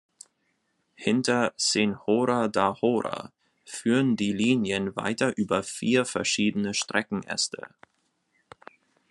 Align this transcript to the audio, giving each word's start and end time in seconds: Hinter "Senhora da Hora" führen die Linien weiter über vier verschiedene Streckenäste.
Hinter 0.95 1.53
"Senhora 1.57 2.47
da 2.47 2.75
Hora" 2.81 3.31
führen 3.67 4.15
die 4.15 4.33
Linien 4.33 4.95
weiter 4.95 5.37
über 5.37 5.61
vier 5.61 6.05
verschiedene 6.05 6.73
Streckenäste. 6.73 7.67